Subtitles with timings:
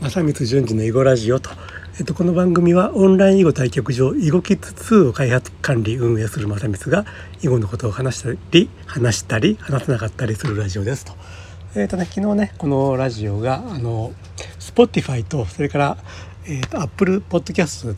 [0.00, 1.50] 正光淳二の囲碁ラジオと、
[1.98, 7.04] えっと、この番組はオンライン囲碁対局場囲碁キッズ2を開発管理運営する正光が
[7.42, 11.12] 囲碁のことを話したり話したり話せなかったりするラジオですと。
[11.76, 14.12] えっ、とね昨日ねこのラジオがあの
[14.58, 15.98] Spotify とそれから、
[16.46, 17.94] えーと、Apple Podcast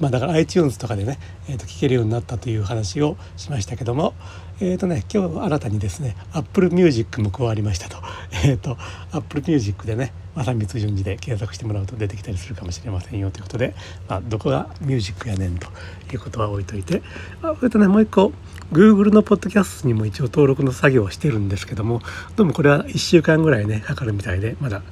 [0.00, 4.14] まあだから iTunes とかでね、えー、と聞けるようになったという話をしましたけども
[4.60, 7.98] えっ、ー、とね今日新たにですね Apple Music も加わりましたと
[8.44, 8.76] え、ー、と
[9.12, 13.74] Apple Music でね正光順次で検索してもらうと出てきたりするかもしれませんよということで、
[14.08, 15.66] まあ、どこがミュージックやねんと
[16.12, 17.02] いうことは置いといて
[17.42, 18.32] あそれとねもう一個
[18.72, 22.00] Google のポッドキャストにも一応登録の作業をしてるんですけども
[22.36, 24.82] どうもこれは1週間ぐらいねかかるみたいでまだ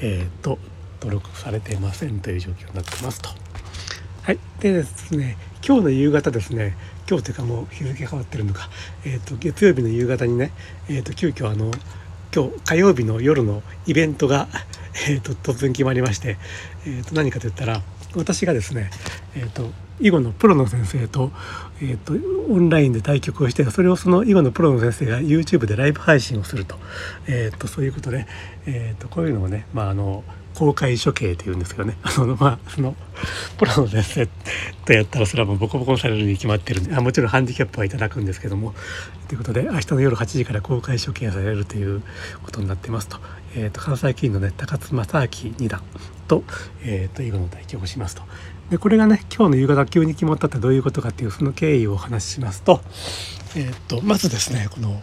[0.00, 0.58] えっ、ー、と
[1.00, 3.30] 登録されていませんという状況になってますと。
[4.26, 6.76] はい、でですね今日の夕方ですね
[7.08, 8.68] 今日というかもう日付変わってるのか、
[9.04, 10.50] えーと、月曜日の夕方にね、
[10.88, 11.70] えーと、急遽あの
[12.34, 14.48] 今日火曜日の夜のイベントが、
[15.08, 16.38] えーと、突然決まりまして、
[16.84, 17.82] えー、と何かといったら
[18.16, 18.90] 私がですね、
[19.36, 21.30] えー、と囲碁のプロの先生と,、
[21.80, 22.14] えー、と
[22.52, 26.74] オンラインで対局をしてそれをその囲碁のプロの先生が YouTube でライブ配信をすると,、
[27.28, 28.26] えー、とそういうことで、
[28.66, 30.24] えー、とこういうのをね、まあ、あの
[30.56, 31.96] 公開処刑っていうんですけどね。
[32.02, 32.96] あのまあその
[33.58, 34.28] プロの先生
[34.86, 38.74] とやったらそれはもうボコボコにされるに決まってるんであもちろんハンディキャップはいただくんですけども。
[39.28, 42.02] ということで明日の夜8時から公開処刑されるという
[42.42, 43.18] ことになってますと,、
[43.56, 45.82] えーと、関西棋院のね高津正明二段
[46.28, 46.44] と,、
[46.82, 48.22] えーと、囲碁の対局をしますと。
[48.70, 52.80] でこれがね今日の夕方急に決まったってどういうことかっていうその経緯をお話ししますと,、
[53.56, 55.00] えーとまずですねこの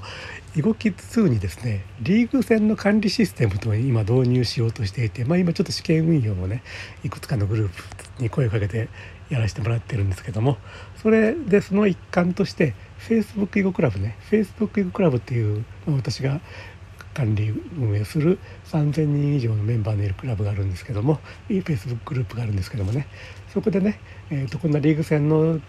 [0.55, 6.61] 囲碁キッズ2にですねリーグ戦の管理システムというのを今導入しようとしていて、まあ、今ちょっと試験運用もね
[7.03, 7.73] いくつかのグルー
[8.17, 8.87] プに声をかけて
[9.29, 10.57] やらせてもらってるんですけども
[11.01, 16.39] それでその一環として Facebook 囲碁クラブね Facebook 囲碁クラブっていう、まあ、私が
[17.13, 21.19] 管理運営する3,000人以上のメンバーのいるクラブがあるんですけども
[21.49, 23.07] いい Facebook グループがあるんですけどもね
[23.53, 23.99] そこでね、
[24.31, 25.59] えーと、こんなリーグ戦の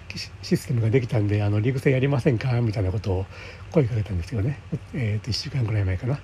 [0.43, 2.51] システムができたんであのリーグ戦やりませんか？
[2.63, 3.27] みたいなことを
[3.71, 4.59] 声かけたんですよね、
[4.95, 6.19] えーと、1週間ぐらい前かな。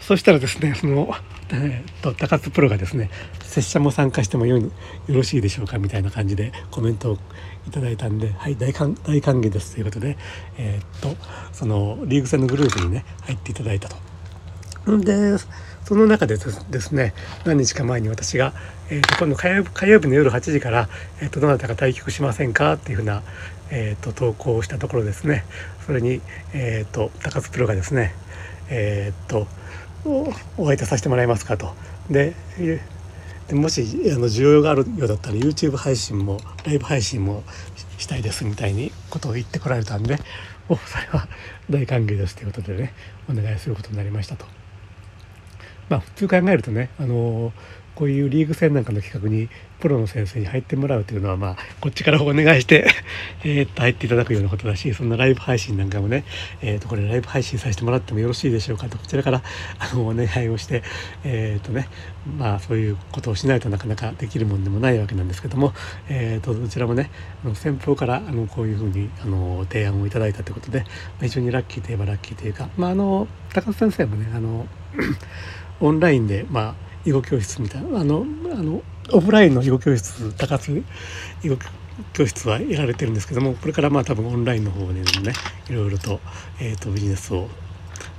[0.00, 1.14] そしたらですねその、
[1.50, 3.08] えーと、高津プロがですね
[3.42, 4.70] 拙者も参加してもよよ
[5.08, 5.78] ろしいでしょうか？
[5.78, 7.18] みたいな感じでコメントを
[7.66, 10.18] いただいたんではい大歓大歓迎ですということで、
[10.58, 11.16] えー、と
[11.52, 14.13] そのリーグ戦のグループにね入っていただいたと。
[14.86, 15.38] で
[15.84, 17.14] その中でですね
[17.44, 18.52] 何日か前に私が、
[18.90, 20.88] えー、と今度火曜火曜日の夜8時から、
[21.20, 23.22] えー、とどなたか対局しませんかっていうふうな、
[23.70, 25.44] えー、と投稿をしたところですね
[25.86, 26.20] それに、
[26.52, 28.14] えー、と高津プロがですね
[28.70, 29.46] えっ、と
[30.56, 31.74] お相手させてもらえますかと。
[32.10, 32.34] で
[33.48, 37.42] でもしあの需要があるようだったら YouTube 配信もライブ配信も
[37.98, 40.18] したいですみたいにことを言ってこられたんで
[40.68, 41.28] おそれは
[41.68, 42.94] 大歓迎ですということでね
[43.28, 44.46] お願いすることになりましたと。
[45.88, 47.52] まあ普通考えるとねあの
[47.94, 49.48] こういうリーグ戦なんかの企画に
[49.80, 52.86] プロの先生に入ってもらうというのはまあこっちからお願いして
[53.44, 56.24] えっと入っていただくようなことだしそんなライブ配信なんかもね、
[56.62, 59.42] えー、とこれライブ配信させてもらってもよろしいでしょうかとこちらから
[59.78, 60.82] あのお願いをして
[61.24, 61.88] えっ、とね
[62.38, 65.74] まあそういうことをしないとなかなかできるもんでもないわけなんですけども、
[66.08, 67.10] えー、とどちらもね
[67.44, 74.66] あの先方からあのこういうふうにあの提案をいただいたということで、まあ、非常にラッキーといえばラッキーというか、まあ、あの高須先生もねあの
[75.80, 78.82] オンラインでまあ囲碁教室みたいなあのあの
[79.12, 80.84] オフラインの囲碁教室高津
[81.42, 81.58] 囲碁
[82.12, 85.04] 教室はやられてるんですけどもこれからまあ多分オンラインの方でね
[85.68, 86.20] いろいろと,、
[86.60, 87.48] えーと、ビジネスを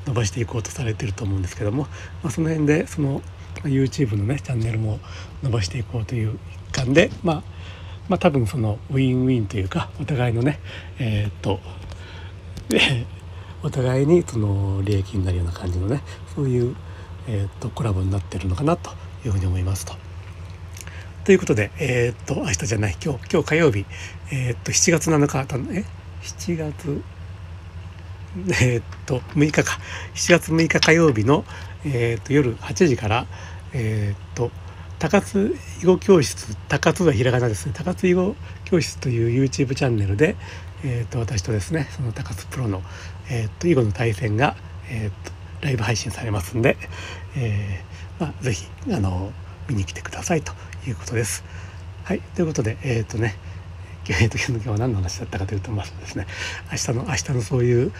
[0.05, 1.83] 伸ばしていこうとされてると思うんですけども、
[2.23, 3.21] まあ、その辺でその
[3.63, 4.99] YouTube のねチャンネルも
[5.43, 6.37] 伸ばしていこうという
[6.71, 7.43] 一環で、まあ、
[8.07, 10.59] まあ多分そのウィンウィンというかお互いのね
[10.99, 11.59] えっ、と
[13.63, 16.01] お互いにその利益になるような感じのね
[16.35, 16.75] そういう
[17.27, 18.91] えーと、コラボになってるのかなと
[19.25, 19.93] いうふうに思いますと。
[21.23, 23.85] ということで、えっ、ー、と明日じゃない今日今日火曜日、
[24.31, 25.39] えっ、ー、と7月7日
[25.73, 25.83] え
[26.21, 27.01] ？7月
[28.61, 29.79] えっ、と6日か。
[30.13, 31.43] 7月6日火曜日の、
[31.83, 33.25] えっと夜8時から
[33.73, 34.51] えっと
[34.99, 37.73] 高津囲碁教室高津はひらがなですね。
[37.75, 38.35] 高津囲碁
[38.65, 40.35] 教室という YouTube チャンネルで、
[40.83, 42.83] えーと、私とですねその高津プロの、
[43.31, 44.55] えーと囲碁の対戦が、
[44.89, 46.77] えーとライブ配信されますんで、
[47.35, 49.31] えー、まあ、是非あの
[49.67, 50.53] 見に来てくださいと
[50.87, 51.43] いうことです。
[52.03, 53.35] はいということでえっ、ー、とね
[54.07, 56.27] えー、と今日は何の話だったかというとまずですね
[56.71, 57.91] 明日の明日のそういう、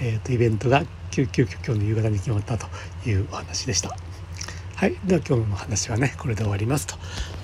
[0.00, 0.82] えーと、イベントが
[1.12, 2.66] 急遽今日の夕方に決まったと
[3.08, 3.96] いうお話でした。
[4.74, 6.96] はい、では今日の話はねこれで終わりますと。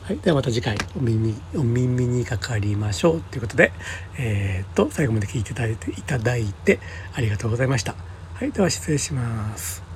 [0.03, 3.71] はい、ではまた次回お耳お耳にかかりましょうということで、
[4.19, 6.81] えー、と最後まで聞いていただいていただいて
[7.15, 8.18] ありがとうございました。
[8.39, 9.88] はい、では失礼します。